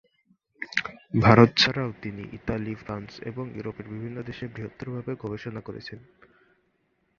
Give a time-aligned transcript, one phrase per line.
[1.21, 5.99] ভারত ছাড়াও তিনি Italy France এবং ইউরোপের বিভিন্ন দেশে বৃহত্তর ভাবে গবেষণা করেছেন।